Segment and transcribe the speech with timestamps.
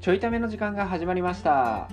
[0.00, 1.90] ちょいための時間が始まりました。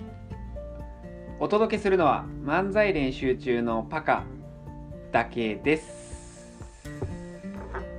[1.42, 4.24] お届けするのは漫才練習中のパカ
[5.12, 6.54] だけです。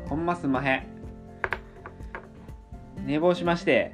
[0.08, 0.86] ほんますんまへん。
[3.04, 3.93] 寝坊しまして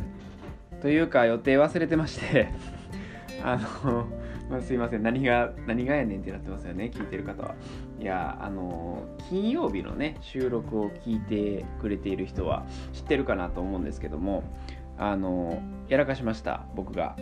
[0.81, 2.47] というか予定忘れてまして。
[3.43, 4.07] あの、
[4.49, 5.03] まあ、すいません。
[5.03, 7.57] 何が何がやねんってなってますよね聞いてる方は。
[8.01, 14.45] いやあの金曜日のね収録を聞いてくれている人は知ってるかなと思うんですけども
[14.99, 17.17] あのやらかしました僕が。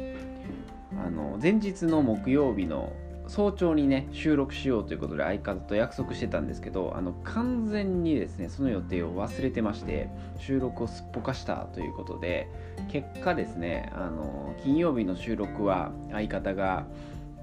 [1.04, 2.92] あの前日の木曜日の
[3.28, 10.08] 早朝にね収録しようということで相方と約束してたんですけどあの完全にですねその予定を忘れてまして
[10.38, 12.48] 収録をすっぽかしたということで
[12.90, 16.86] 結果ですねあの金曜日の収録は相方が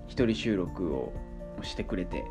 [0.07, 1.13] 一人収録を
[1.63, 2.25] してくれて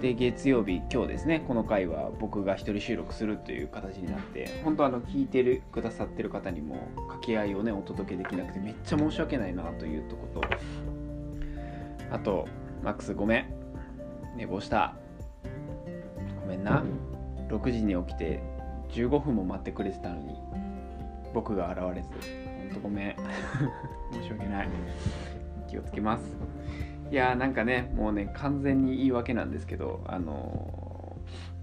[0.00, 10.40] で月曜日今日ですねこの回は僕が一人収録するという形になって本当あの聞いてるくださってる方にも掛け合いをねお届けできなくてめっちゃ申し訳ないなというとこと。
[12.10, 12.48] あと
[12.82, 13.54] マックスごめん。
[14.36, 14.94] 寝坊した。
[16.40, 16.82] ごめんな。
[17.48, 18.40] 6時に起きて
[18.90, 20.38] 15分も待ってくれてたのに
[21.34, 22.08] 僕が現れず。
[22.62, 23.16] ほんとごめん。
[24.12, 24.68] 申し訳ない。
[25.68, 26.22] 気をつけます。
[27.10, 31.16] いやーなんかねもうね完全に言い訳なんですけどあの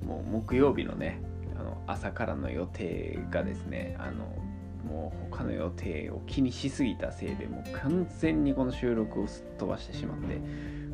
[0.04, 1.22] ー、もう木曜日のね
[1.58, 4.26] あの朝からの予定がですねあの
[4.86, 10.36] もう他の予定を気にしすぎたせいでもう完全にこの収録をすっ飛ばしてしまって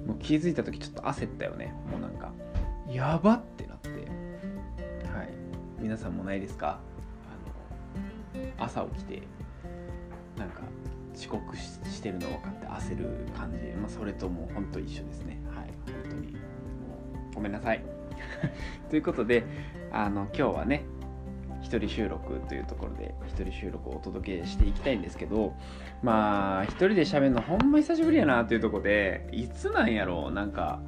[0.06, 1.74] もう気づいた時ちょっと焦ったよね。
[1.92, 2.32] もうなんか
[2.90, 3.90] やばってなって。
[3.90, 5.30] はい。
[5.80, 6.80] 皆さんもないですか？
[8.38, 9.24] あの朝起きて
[10.38, 10.62] なんか
[11.16, 15.42] 遅刻してるの分かって焦る感じ、まあ、それともう本当一緒ですね。
[15.56, 15.68] はい。
[16.04, 16.36] 本当に
[17.36, 17.84] ごめんなさい。
[18.90, 19.44] ということで
[19.92, 20.86] あの今日はね
[21.62, 25.54] 一人収録というところで一人収録をお届けしていきたいんですけど
[26.02, 30.34] まあ一人で喋るのほんま久しぶりやなというとこでいつなんやろう。
[30.34, 30.80] なんか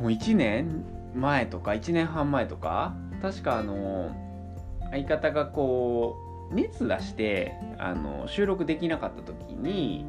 [0.00, 4.10] もう1年前とか1年半前とか確かあの
[4.90, 10.04] 相方がこう熱出してあの収録できなかった時に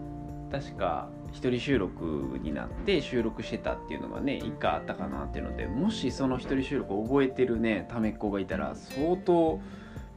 [0.51, 9.61] 確か一人収録になって収録してたっていうのがね一回あったかなっていうのでもしその一人収録を覚えてるねためっ子がいたら相当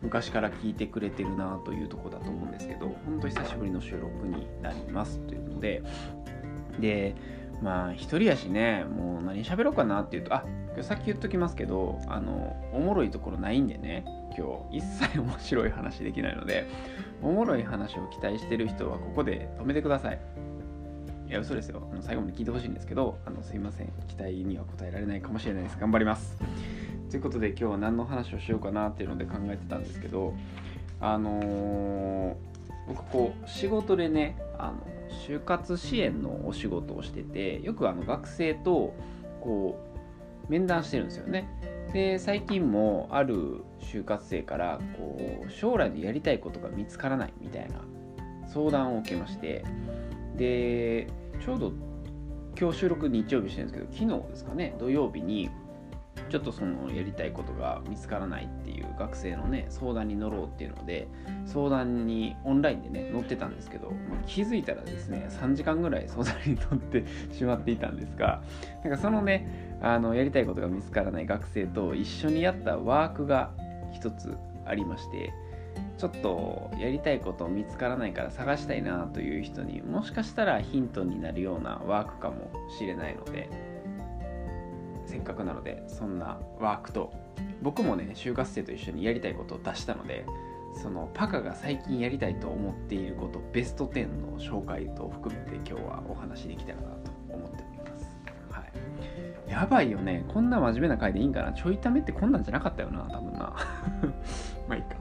[0.03, 5.83] 昔から聞いてくれてるなというとこだと思うんですけど本当久しぶりの収録になりますというので。
[6.81, 7.15] で
[7.63, 10.45] まあ一人やしねもう何喋ろうかなっていうとあ
[10.83, 14.05] さっき言っときますけどあのおもろいところないんでね
[14.37, 14.79] 今日。
[14.79, 16.67] 一切面白い話できないので
[17.23, 20.19] おもろい話を期待してる人はここで止めてください。
[21.29, 21.89] いや嘘ですよ。
[21.91, 23.89] あの最後まで聞いてほしいんですけどあのすいません。
[24.09, 25.79] 期待には応えられないかもしれないです。
[25.79, 26.37] 頑張ります。
[27.11, 30.35] ということで今日は何の話をしようかなっていうので考えてたんですけど
[31.01, 32.35] あのー、
[32.89, 34.79] 僕こう仕事でねあの
[35.29, 38.95] 就活支援のお仕事をしててよくあの学生と
[39.41, 39.94] こう
[40.49, 41.49] 面談してるんですよね。
[41.93, 47.77] で最近もある就活生からこう将来でやりたいことが見つからないみたいな
[48.49, 49.65] 相談を受けまして。
[50.37, 51.07] で
[51.41, 51.73] ちょうど
[52.59, 55.51] 今日収録日曜日してるんですけど昨日ですかね土曜日に
[56.31, 61.09] ちょっとそのやりたいことが見つからないっていう学生のね相談に乗ろうっていうので
[61.45, 68.43] 相談にオンラインでね乗ってたんですけど、ま、気づいたらですね3時間ぐらい相談に乗ってしまっていたんですが
[68.83, 73.51] なんかそのねあのやりたいことが見つからない学生と一緒にやったワークが
[73.93, 74.35] 一つ
[74.65, 75.31] ありまして
[75.99, 83.51] ちょっとやりたいこと見つからないから探したいなという人にもしかしたらヒントになるようなワークかもしれないので
[85.05, 87.13] せっかくなのでそんなワークと
[87.61, 90.25] 僕もね就活生と一緒にやりたいことを出したので
[90.83, 97.04] そのパカが最近やりたいと思っていることベスト10の紹介と含めて今日はお話できたらなと
[99.55, 100.25] やばいよね。
[100.35, 101.53] こんな真面目な回でいいんかな。
[101.53, 103.03] ちょいためってこんなんじゃなかったよな。
[103.03, 103.39] 多分な。
[104.69, 104.97] まあいいか。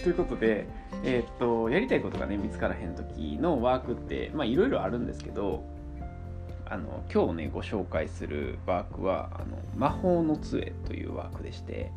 [0.00, 0.68] ということで、
[1.02, 5.64] えー、っとやりたいことがね見つからへん時のワークってまあいろいろあるんですけど
[6.66, 11.90] あの今日ねご紹介するワークはあの魔法の杖というワークでして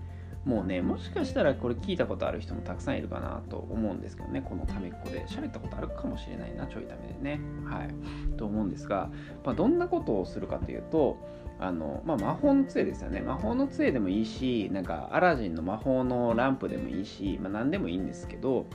[0.46, 4.42] もうねもしかしたらこれ聞いたことある人もたくさんいるかなと思うんですけどね。
[4.42, 5.26] このためっこで。
[5.28, 7.40] 喋ったことあるかもしれないなちょいためでね。
[7.66, 8.38] はい。
[8.38, 9.12] と思うんですが、
[9.46, 11.18] まあ、どんなことをするかというと
[11.60, 13.22] あの、まあ、魔法の杖ですよね。
[13.22, 18.66] 魔法の杖でもいいしなんかアラジンの魔法のランプでもいいし、まあ、何でもいいんですけど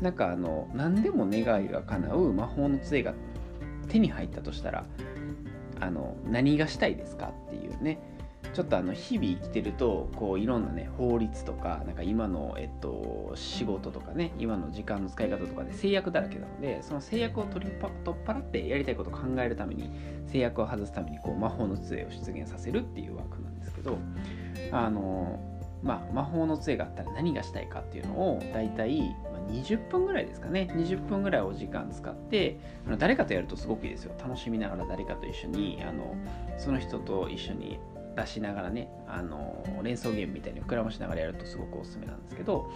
[0.00, 3.14] なんかあの何でも願いが叶う魔法の杖が
[3.88, 4.86] 手に入ったとしたら
[5.80, 7.98] あの何がしたいですかっていうね。
[8.52, 19.90] ちょっとあの日々生きてるとこういろんなね法律とかなんか今の、えっと、仕事とかね今の時間の使い方とかで制約だらけなのでその制約を取り取っ払ってやりたいことを考えるために
[20.26, 23.98] 制約を外すためにこう魔法の杖を出現させるっていうワークなんですけど
[24.72, 25.38] あの
[25.82, 29.14] まあ魔法の杖があったら何がしたいかっていうのを大体
[29.50, 30.68] 20分ぐらいですかね。
[30.72, 34.14] 20分ぐらいお時間使ってあの誰かとやるとすごくいいですよ。
[34.18, 36.14] 楽しみながら誰かと一緒にあの
[36.58, 37.78] その人と一緒に
[38.18, 42.70] 出しながらねあの連想ゲームみたいに膨らましながらやるとすごくおすすめなんですけど、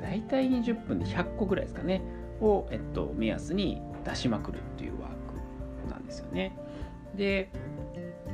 [0.00, 2.02] 大体20分で100個ぐらいですかね
[2.40, 5.10] を、えっと、目安に出しまくるっていうワー
[5.86, 6.56] クなんですよね。
[7.16, 7.50] で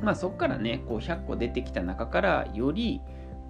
[0.01, 3.01] まあそこからねこう100個出てきた中からより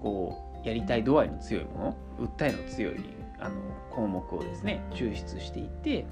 [0.01, 2.95] こうやりたい度合いの強いもの訴えの強い
[3.39, 3.55] あの
[3.91, 6.05] 項目をですね抽出していって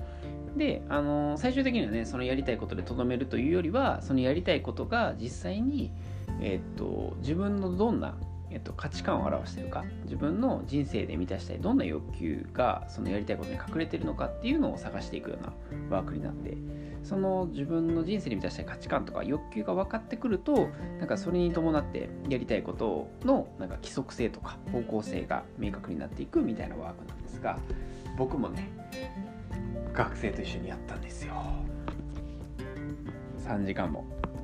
[0.56, 5.92] であの最終的にはねそのやりたいことでとどめるというよりはそのやりたいことが実際に
[6.41, 8.15] えっと、自分のどんな、
[8.49, 15.53] えっと、価値観を表してるか自分の人生で満たしたいどんな欲求がそのやりたいことに隠れてるのかっていうのを探していくような
[15.97, 16.57] ワークになって
[17.03, 27.59] その自分の人生で満たしたい価値観とか欲求が分かってくるとなんかそれに伴ってやりたいことのなんか規則性とか方向性が明確になっていくみたいなワークなんですが
[28.17, 28.71] 僕もね
[29.93, 31.33] 学生と一緒にやったんですよ。
[33.45, 34.03] 3時間も。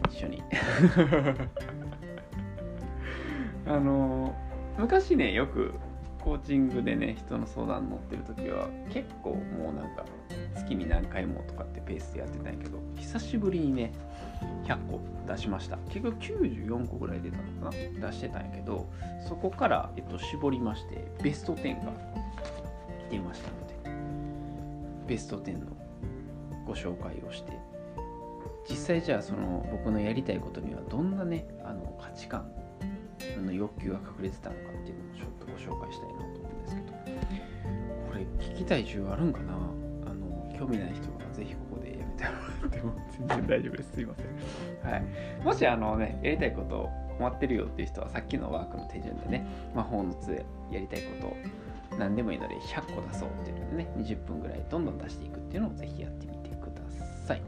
[0.10, 0.44] 一緒に。
[3.68, 4.36] あの
[4.78, 5.74] 昔ねよく
[6.22, 10.06] コーチングでね人の相談乗ってる時は結構もうなんか
[10.56, 13.92] 月に何回もとかってペースでやってたんやけど久しぶりにね
[14.66, 15.78] 100個出しました。
[15.90, 18.08] 結局94個ぐらい出たのかな？
[18.10, 18.90] 出してたんやけど
[19.28, 21.92] そこから、えっと、絞りましてベスト10が
[23.10, 23.76] 出ましたので
[25.08, 25.66] ベスト10の
[26.66, 27.52] ご紹介をして
[28.70, 32.52] 実際じゃあその僕のやりたいことにはどんなねあの価値観
[33.46, 36.88] の欲求が隠れてたのかっていうのをちょっとご紹介したいなと思うんですけど
[38.08, 39.54] これ聞きたい需要あるんかな？
[39.54, 42.32] あの興味ない人はぜひここでやめても
[42.62, 42.94] らっても
[43.28, 43.92] 全然大丈夫です。
[43.94, 44.24] すいませ
[44.88, 45.04] ん、はい、
[45.44, 51.28] もしあのねやりたいこと困ってるよっていう人はさっきのワークの手順でね魔法の杖やりたいこ
[51.90, 56.82] と何でもいいので100個出そうっていうのでね20分ぐらいどんどん出していくっていうのをぜひやってみてくだ
[57.26, 57.42] さい。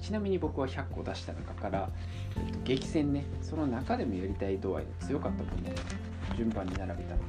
[0.00, 1.90] ちなみに僕は100個出した中から、
[2.36, 7.24] えっと、激戦ねその中でもやりたい度合いの強かったものを順番に並べたので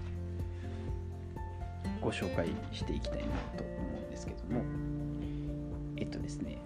[2.02, 3.26] ご紹介していきたいな
[3.58, 3.74] と思
[4.04, 4.62] うんですけども。
[5.98, 6.58] えっとですね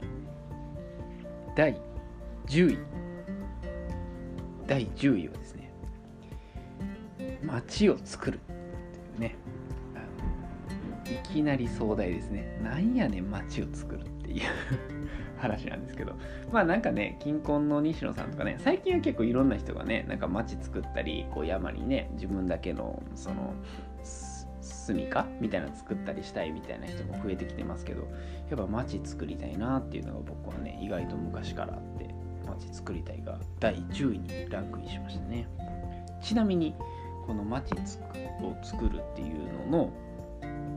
[1.56, 1.78] 第
[2.48, 2.78] 10位。
[4.66, 5.72] 第10位はですね
[7.44, 8.56] 街を作るってい
[9.18, 9.36] うね。
[11.28, 12.60] きなり壮大ですね。
[12.62, 14.42] なんやねん街を作るっていう
[15.38, 16.14] 話なんですけど。
[16.52, 23.54] まあなんかね近婚の西野さんとかね最近は結構いろんな人がねなんか街作ったりこう山にね自分だけのその
[24.62, 25.28] 住みか？
[25.40, 28.08] みたいな作ったりしたいみたいな人も増えてきてますけど
[28.50, 32.14] やっぱ街作りたいなっていうのが僕はね意外と昔からあって
[32.48, 35.48] 街作りたいが第10位にランクインしましたね。
[36.22, 36.76] ちなみに
[37.26, 37.78] この街を
[38.64, 39.94] 作るっていうのの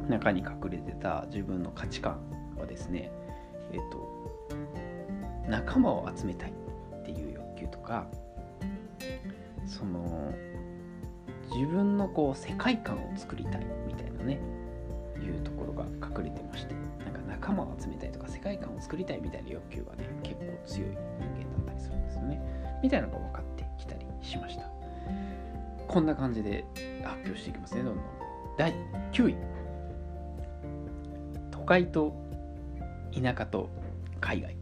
[0.09, 2.21] 中に隠れてた自分の価値観
[2.57, 3.11] はですね
[3.73, 4.19] えっと
[5.49, 8.07] 仲間を集めたいっていう欲求とか
[9.67, 10.33] その
[11.55, 14.41] 自分のこう世界観を作りたいみたいなね
[15.23, 16.75] いうところが隠れてまして
[17.05, 22.41] なんか仲間を集めたいとか世界観を作りたいみたいな欲求がね結構強い人間だったりするんですよね。
[22.83, 24.71] みたいなのが分かってきたりしました。
[25.89, 26.65] こんな感じで
[27.03, 28.05] 発表していきますねどんどん。
[28.57, 28.75] 第
[29.13, 29.58] 9位。
[31.69, 32.15] 会と
[33.13, 33.69] 田舎と
[34.23, 34.57] 海外。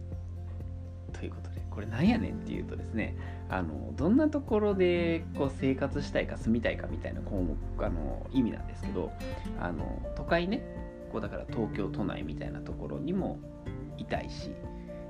[1.13, 3.17] ということでこれなんやねんっていうとですね
[3.49, 9.13] あのどんなところでこう生活したいか住みたいかみたいな項目あの意味なんですけど
[9.61, 10.63] あの都会ね
[11.13, 13.39] こうだから東京都内みたいなところにも
[13.97, 14.51] いたいし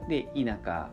[0.09, 0.91] で田舎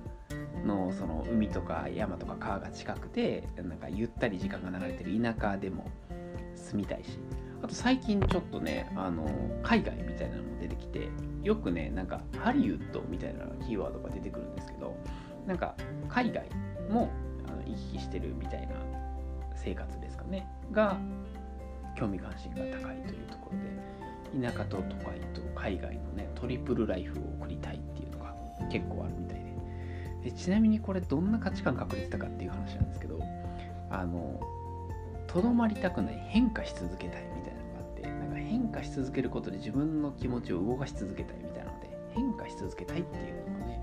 [0.65, 5.85] のその海とか山とか川が近くてなんかゆったり時間が流れてる田舎でも
[6.55, 7.19] 住みたいし
[7.63, 9.25] あと最近ちょっとねあの
[9.63, 11.07] 海外みたいなのも出てきて
[11.43, 14.95] よくねなんかハリウッドみたいなキーワードが出てくるんですけど
[15.47, 15.75] なんか
[16.09, 16.49] 海外
[16.89, 17.09] も
[17.47, 18.75] あの行き来してるみたいな
[19.55, 20.45] 生活ですかね。
[20.71, 20.97] が
[21.95, 28.35] 興味関心が高いというところで田舎と都会と海外のねトリプルライフを送りたいっていうのが
[28.69, 29.43] 結構あるみたいで。
[30.23, 33.19] でちなみにこれどんな価値観確立たかっていう話なんですけど
[33.89, 34.39] あの
[35.27, 37.52] とどまりたくない変化し続けたいみたい
[38.53, 43.81] 変化し続けることで自分の気持ちを動かし続けたいみたいなので変化し続けたいっていうのがね、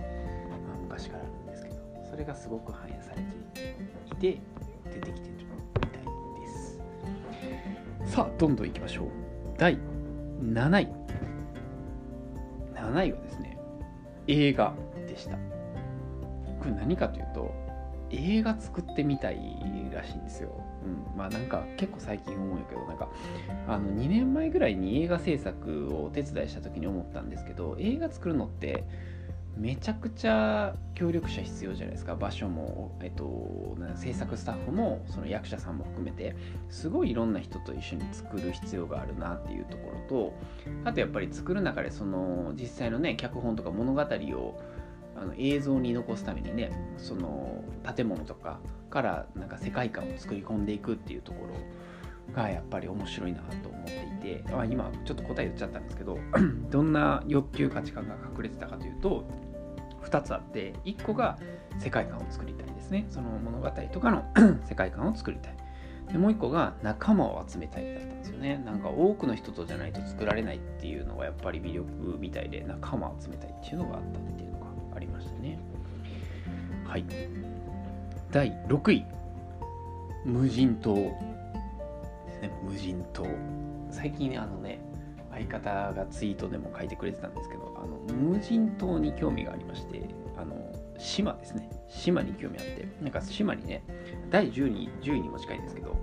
[0.49, 1.77] まあ、昔からあるんですけど
[2.09, 3.77] それがすごく反映されて
[4.31, 4.41] いて
[4.85, 5.35] 出てきてる
[5.75, 6.03] みたい
[6.41, 6.47] で
[8.07, 8.15] す。
[8.15, 9.07] さあどんどんいきましょう。
[9.59, 9.77] 第
[10.41, 10.89] 7位。
[12.75, 13.59] 7位はですね
[14.29, 14.73] 映画
[15.09, 15.33] でした。
[15.33, 17.53] これ何かというと
[18.11, 19.38] 映画作ってみたい
[19.93, 20.50] らしいんですよ。
[20.85, 23.09] うん、まあなんか結構最近思うんやけどなんか
[23.69, 28.85] あの2年前ぐらいに映画制作をお手伝いした時に思ったんですけど映画作るのって
[29.57, 36.35] めちゃくちゃ協力者必要じゃないですか場所も、えっと、制作スタッフもその役者さんも含めて
[36.71, 40.35] すごいいろんな人と一緒に作る必要があるなっていうところと
[40.85, 44.61] あとやっぱり作る中でその実際のね脚本とか物語を
[45.21, 47.62] あの映像に残すためにねその
[47.95, 48.59] 建物とか
[48.89, 51.55] からなんか世界観を作り込んでいくっていうところ
[52.35, 53.93] がやっぱり面白いなと思って
[54.29, 56.19] いて、あ、今ちょっと答え言っちゃったんですけど
[56.71, 59.25] どんな欲求価値観が隠れてたかというと
[60.05, 61.39] 2つあって1個が
[61.79, 63.07] 世界観を作りたいですね。
[63.11, 64.25] その物語とかの
[64.65, 65.57] 世界観を作りたい。
[66.12, 68.61] でもう1個が仲間を集めたいだったんですよね。
[68.65, 74.50] なんか多くの人とじゃないと作られないっていうのがやっぱり魅力みたいで仲間を集めたいっていうのがあったっていう。
[75.00, 75.59] りましたね。
[76.85, 77.04] はい。
[78.30, 79.04] 第6位。
[80.25, 80.95] 無人島。
[80.95, 81.12] で
[82.33, 82.52] すね。
[82.62, 83.26] 無人島。
[83.90, 84.80] 最近ねあのね
[85.33, 90.02] 相方がツイートでも書いてくれてたんですけどあの無人島に興味がありまして
[90.37, 90.54] あの
[90.99, 91.69] 島ですね。
[91.88, 92.87] 島に興味あって。
[93.00, 93.83] なんか島にね
[94.30, 95.97] 第10位 ,10 位にも近いんですけど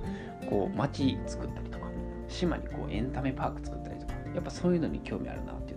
[0.49, 1.87] こう街作ったりとか
[2.27, 5.76] 島にこうエンタメパーク作ったりとかやっぱそういうのに興味あるなっていう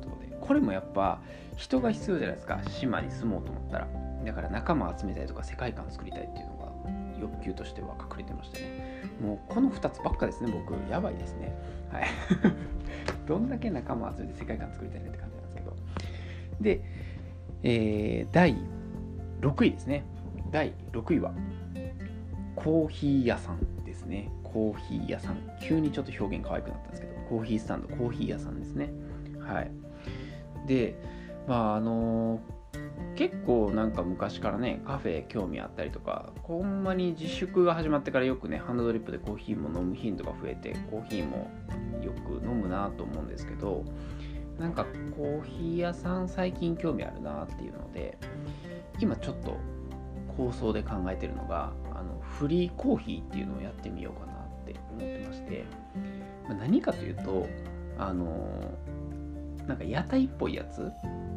[0.51, 1.21] これもやっぱ
[1.57, 2.61] 人が必要じゃないですか。
[2.71, 3.89] 島に住もうと思ったら。
[4.25, 9.13] だから仲間集めたりとか世界観作りたいっていうのが欲求としては隠れてましたね。
[9.23, 10.75] もうこの2つばっかですね僕。
[10.91, 11.57] やばいですね。
[11.93, 12.07] はい。
[13.29, 15.77] どんだけ仲間集めて世界観作りたいねって感じなんですけど。
[16.61, 16.81] で、
[17.63, 18.57] えー、第
[19.43, 20.03] 6位ですね。
[20.51, 21.33] 第6位は
[22.57, 24.29] コーヒー屋さんですね。
[24.43, 25.37] コーヒー屋さん。
[25.63, 28.91] 急にちょっと表現可愛くなったんですけどコーヒースタンドコーヒー屋さんですね。
[29.39, 29.80] はい。
[30.71, 30.95] で
[31.49, 32.41] まああの
[33.17, 41.51] 結構なんか昔からねカフェ興味あったりとかほんまに自粛が始まってからよくねハンドドリップでコーヒーも飲む頻度が増えてコーヒーも
[42.03, 43.85] よく飲むなと思うんですけど
[44.61, 44.85] なんか
[45.17, 48.17] コーヒー屋さん最近興味あるなっていうので
[49.01, 49.57] 今ちょっと
[50.37, 55.65] 構想で考えてるのがあのフリーコーヒーっていうのをやってみようかなって思ってまして、
[56.49, 57.49] ま、何かというと
[57.99, 58.79] あの
[59.67, 60.91] なんか屋台っぽいやつ？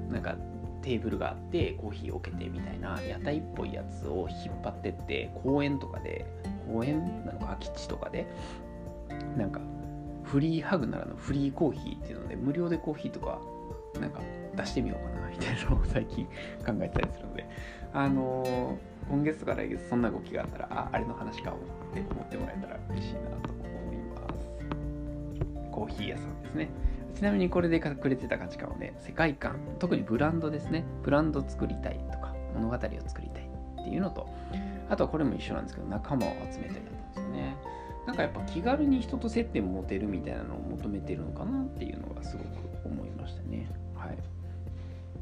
[0.10, 0.36] なんか
[0.82, 6.26] テーブルがあってコーヒーを置けてみたいな屋台っぽいやつを引っ張ってって公園とかで
[6.68, 8.28] 公園なのか空き地とかで
[9.38, 9.62] なんか
[10.24, 13.40] フリーハグならのフリーコーヒーっていうので無料でコーヒーとか
[14.00, 14.20] なんか
[14.56, 16.32] 出してみようかなみたいなのを最近考
[16.82, 17.48] えたりするので
[17.94, 21.60] あのー、今月とか来月そんな動きがあったらああれの話かもっ
[21.94, 25.72] て思ってもらえたら嬉しいなと思います。
[25.72, 26.70] コーヒー屋さんですね。
[27.16, 30.84] ちなみにこれで隠れてた価値観はね、世界観、特にブランドですね。
[31.04, 33.50] ブランド作りたいとか、物語を作りたい
[33.82, 34.28] っていうのと、
[34.90, 37.56] あとはこれも一緒なんですけど、仲間を集めたいだったんですよね。
[38.06, 42.48] なんかやっぱ気軽に人と接点を持てるみたいなのを求めてるのかなっていうのがすごく
[42.86, 43.70] 思いましたね。
[43.96, 44.18] はい。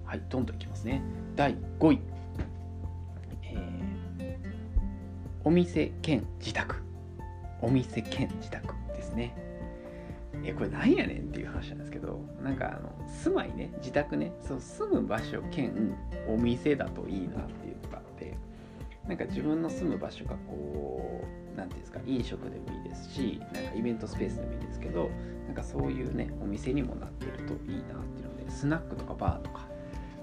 [0.06, 1.02] はい、どんどんいきますね。
[1.36, 2.00] 第5位。
[3.44, 4.38] えー、
[5.44, 6.76] お店兼自宅。
[7.62, 9.51] お店兼自宅ですね。
[10.44, 15.96] えこれなんやねんっていう話なんですけどなんかあの住まいね自宅ねそう住む場所兼
[16.28, 18.38] お店だといいなっていうのがあって
[19.08, 25.10] なんか自分の住む場所がこう何ていうんですか飲食でもいいですしなんかイベントスペースでもいいですけど
[25.46, 29.68] なんかそういうねお店にもなってるといいなっていうのでスナックとかバーとか、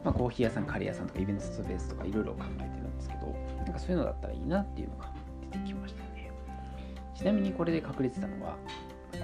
[0.04, 5.12] まあ、コーヒー屋さんカレー屋さんとかイベントスペースとかいろいろ考えてるんですけどなんかそういうのだったらいいなっていうのが
[5.52, 6.30] 出てきましたね。
[7.14, 8.56] ちなみにこれで隠れてたのは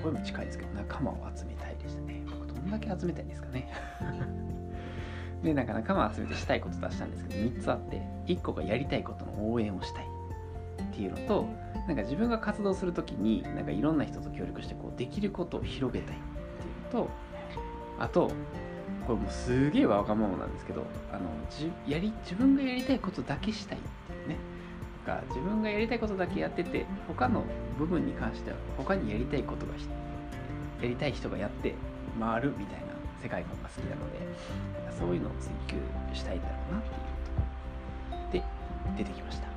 [0.03, 2.23] これも近いですけど、仲間を集めたいでしたね。
[2.27, 3.73] 僕、どんだけ集めたいんですかね。
[5.43, 10.07] で、なんか仲間を集めてしたいこと出したんですけど、3つあって、1個がやりたいことの応援をしたい
[10.83, 11.47] っていうのと、
[11.87, 17.11] なんか自分が活動するときに、なんかいろんな人と協力してこうできることを広げたいっていうのと、
[17.99, 18.31] あと、
[19.07, 23.79] これもうすげえわがままなんですけど、あのじやり自分がやりたいことだけしたい。
[25.05, 27.45] か自分がやりたいことだけやってて他の
[27.79, 29.73] 部分に関しては他にやりたいことが
[30.83, 31.75] やりたい人がやって
[32.19, 32.87] 回るみたいな
[33.23, 34.19] 世界観が好きなので
[34.99, 35.77] そういうのを追求
[36.15, 36.83] したいんだろうなっ
[38.31, 38.47] ていうとこ
[38.93, 39.49] ろで出てきました。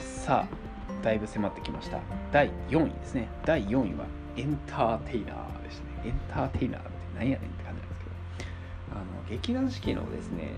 [0.00, 1.98] さあだいぶ迫ってきました。
[2.30, 3.28] 第4位ですね。
[3.44, 4.06] 第4位は
[4.36, 5.84] エンターテイナーですね。
[6.06, 8.52] エンターテイナーって何やねんって感じなんですけど。
[8.92, 10.50] あの劇団四季のですね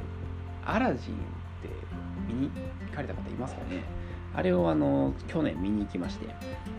[0.66, 1.16] アラジンっ
[1.62, 1.68] て
[2.26, 2.50] 見に
[2.88, 3.82] 行かれた方いますかね？
[4.36, 6.26] あれをあの去年見に行きまして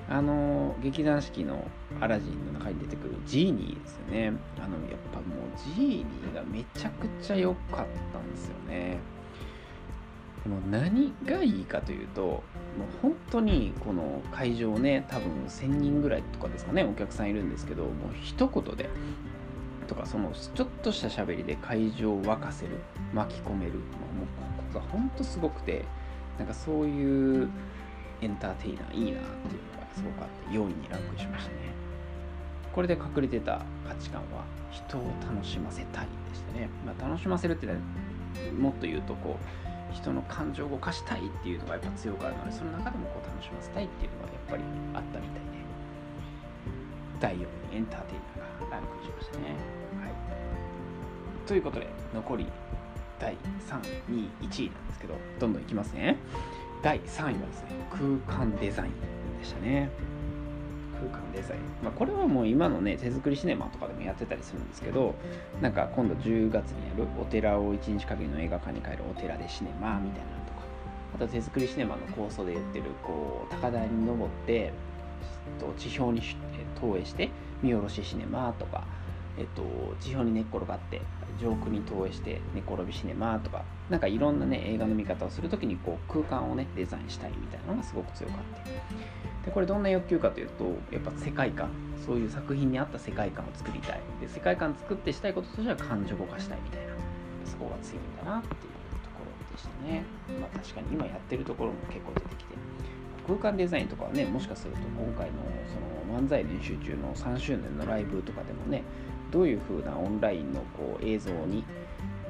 [0.10, 1.66] あの劇団四季の
[2.02, 4.34] アラジンの中に出てくるジーニーですよね。
[4.58, 8.98] あのやっぱもうジーニーがめちゃくちゃ良かったんですよね。
[10.44, 12.44] でも何がいいかというともう
[13.02, 18.90] 本当にこの会場ね多分1000人ぐらいとかですかねお客さんいるんですけどもう一言で
[19.86, 22.80] とかそのちょっとした喋りで会場を沸かせる
[23.14, 23.82] 巻き込めるもう
[24.58, 25.86] ここが本当すごくて
[26.38, 27.50] なんかそういう
[28.22, 31.56] エンターテイナーいいなっていうのがすごくあって4位にランクしましたね。
[32.74, 37.68] これで隠れてた価値観は人を楽しませたいでしたね、まあ、楽しませるって
[38.60, 44.64] もっと言うとこう人の感情を動かしたいっていうのがやっぱ強くあるのでその中でもこう楽しませたいっていうのがやっぱり
[44.94, 45.55] あったみたいで。
[47.26, 49.46] 第4位エンターテイナーがランクしましたね
[50.00, 52.46] はいということで残り
[53.20, 53.34] 第
[53.68, 56.18] 3、2、1位なんですけど、どんどんいきますね。
[56.84, 59.90] 第3位はですね、空間デザインでしたね。
[61.00, 61.62] 空間デザイン。
[61.82, 65.16] まあ、これはもう今のね、手作りシネマとかでもやってたりするんですけど、
[65.62, 70.60] なんか今度10月にやるお寺を1日限りの映画館に帰るお寺でシネマみたいなのとか、
[71.16, 74.74] あと手作りシネマの構想で言ってる、こう、高台に登って、
[75.60, 76.26] と地表に
[76.80, 77.30] 投影して
[77.62, 78.84] 見下ろしシネマとか、
[79.38, 79.64] えっと、
[80.00, 81.02] 地表に寝っ転がって
[81.40, 88.72] 上空に投影して寝転びシネマとかなんかいろんなね映画の見方をするときにこう空間をねデザインしたいみたいなのがすごく強くあって
[89.46, 91.70] でこれどんな欲求かというとやっぱ世界観。
[92.06, 94.02] そういう作品に合った世界観を作りたい。
[94.22, 96.94] で世界観作ってしたいこととしては感情を動かしたいみたいな。
[97.46, 98.54] そこが強いんだなっていう
[99.02, 100.04] ところでしたね。
[100.40, 102.54] まあ確かに今やってるところも結構出てきて
[103.28, 105.34] 空間デザインとかはねもしかすると今回の
[105.68, 108.84] その漫才練習中の3周年のライブとかでもね
[109.32, 111.64] どういう風なオンラインのこう映像に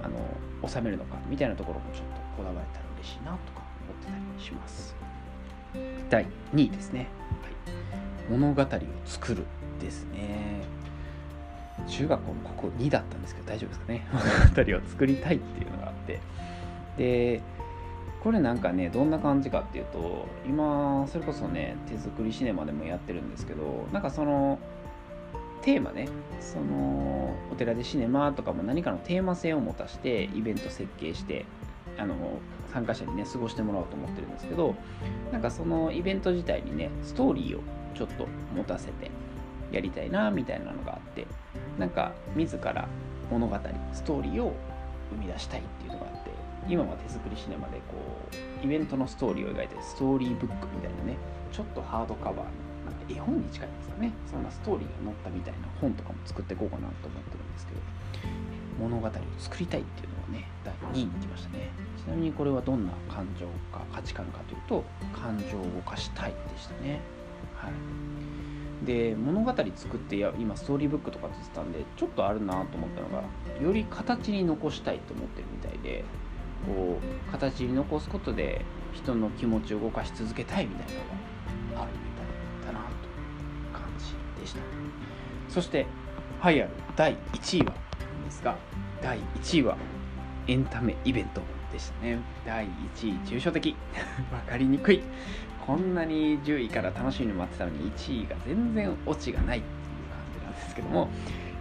[0.02, 4.96] あの収めるのかみたいなところもちょっとこだわれたら嬉しいなとか思ってたりします。
[6.10, 7.08] 第2位ですね、
[7.42, 8.68] はい、物語を
[9.06, 9.44] 作る
[9.80, 10.64] ですね。
[11.88, 14.08] 中学校のここ2だったんですけど大丈夫ですかね。
[14.56, 16.20] 物語を作りたいっていうのがあって。
[16.98, 17.42] で
[18.26, 24.58] これなんかねどんな感じかっていうと今それこそね手作りシネマでもやってるんですけどなんかその
[25.62, 26.10] テーマね
[26.40, 31.46] そのお寺でシネマとかも何かのテーマ性を持たしてイベント設計して
[32.00, 32.16] あの
[32.74, 34.74] 参加者にね過ごしてもらおうと思ってるんですけど
[35.32, 37.62] なんかそのイベント自体にねストーリーを
[37.94, 39.12] ちょっと持たせて
[39.72, 41.28] やりたいなみたいなのがあって
[41.78, 42.88] なんか自ら
[43.30, 43.56] 物語
[43.94, 44.56] ストーリーを
[45.12, 46.05] 生み出したいっていうのがあって
[46.68, 47.96] 今は手作りシネマでこ
[48.62, 51.18] うイベントのストーリーを描いてストーリーブックみたいなね
[51.52, 52.44] ちょっとハードカバーの
[52.86, 54.12] なんか絵本に近いんですかね。
[54.30, 57.80] そんなストーリーが載ったみたいな本とかも作っていこうかなと思ってるんですけど
[58.80, 61.70] 物語を作りたいっていうのはね第2位に来ましたね。
[61.98, 67.02] ちなみにこれはどんな感情か価値観かというと感情を動かしたいでしたね。
[67.56, 67.72] はい。
[68.86, 73.24] で物語作ってや今ストーリーブックとか出てたんでちょっとあるなと思ったのが
[73.62, 76.04] より形に残したいと思ってるみたいで
[76.66, 81.02] こう形に残すことで人の気持ちを動かし続けたいみたいな
[81.72, 81.98] のがあるみ
[82.64, 82.96] たいだなと
[83.74, 84.62] 感じでした。
[85.50, 85.86] そして
[86.44, 87.74] 栄えある第1位は
[88.26, 88.58] ですが
[89.02, 89.78] 第1位は
[90.48, 92.20] エンタメイベントでしたね。
[92.46, 93.76] 第1位抽象的。
[94.32, 95.02] 分かりにくい。
[95.66, 99.74] こんなに10位から楽しみに待ってたのに1位が全然オチがないっていう
[100.10, 101.10] 感じなんですけども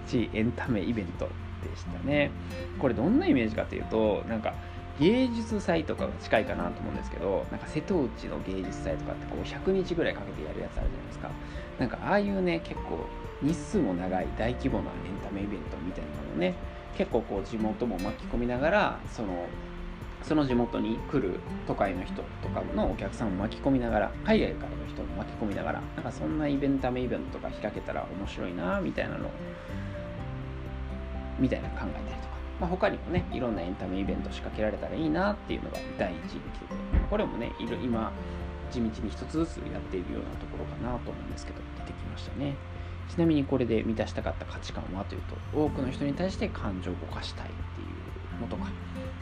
[0.09, 1.27] 1位エンタメイベント
[1.63, 2.31] でしたね。
[2.79, 4.55] これどんなイメージかというとなんか
[5.01, 11.31] 芸術祭とかが近いかなと思うんですけどなんか瀬戸内の芸術祭とかってこう100日ぐらいかけてやるやつあるじゃないですか。
[11.79, 13.07] なんかああいうね結構
[13.43, 16.55] 日数も長い大規模なエンタメイベントみたいなのをね
[16.97, 19.47] 結構こう地元も巻き込みながらその
[20.23, 29.29] その地元に来る都会の人とかのお客さんを巻き込みながら海外からの人も巻き込みながらなんかそんなイベンタメイベントとか開けたら面白いなみたいなの
[31.39, 32.24] みたいな考えたりとか
[32.65, 36.75] まあ、他にもね、いろんなエンタメイベント仕掛けられたらいいなっていうのが第一に来てて、
[37.11, 38.11] これもね、いろ今、
[38.71, 42.55] 地道に一つずつやっているようなところかなと思うんですけど、出てきましたね。
[43.11, 47.85] ちなみにこれで満たしたかった価値観はというと、多くの人に対して感情を動かしたいってい
[48.39, 48.71] うのとか、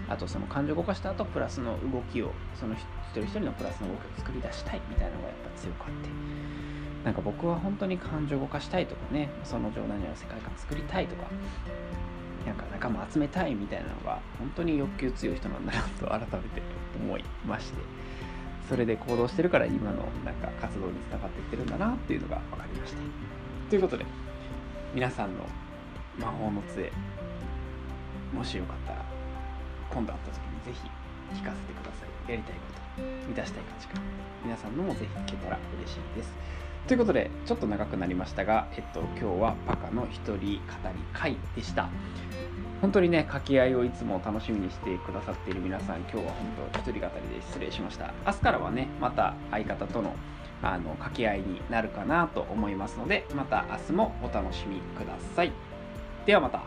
[0.09, 2.81] あとその感情を動かした後、プラスの動きを、その一
[3.15, 6.09] 人一人のプラスの動きを作り出したいみたいなのがやっぱ強くあって、
[7.05, 11.27] なんか僕は本当に感情を動かしたいとかね、その冗談にある世界観作りたいとか、
[12.47, 16.63] なんか仲間集めたいみたいなのが本当に欲求強い人なんだなと改めて
[17.01, 17.79] 思いまして
[18.69, 22.99] それで行動してるから今のなんか活動につながっていってるんだなっていうのが分かりました。
[23.71, 24.05] ということで
[24.95, 25.47] 皆さんの
[26.19, 26.93] 魔法の杖
[28.33, 29.05] もしよかったら
[29.91, 30.91] 今度会った時にぜひ
[31.39, 32.31] 聞かせてください。
[32.31, 32.63] やりたいこ
[32.97, 34.03] と満たしたい価値観
[34.45, 36.33] 皆さんのもぜひ聞けたら嬉しいです。
[36.87, 40.59] ということでちょっと長くなりましたが、えっと、今日はパカの一人語り
[41.13, 41.89] 会でした。
[42.81, 46.33] 本当にね掛け合いをいつも楽しみにしてくださっている皆さん今日は本
[46.83, 48.13] 当一人語りで失礼しました。
[48.27, 50.15] 明日からはねまた相方との
[50.65, 55.53] あの掛け合いになるかなと思いますのでまた明日もお楽しみください。
[56.27, 56.63] ではまた。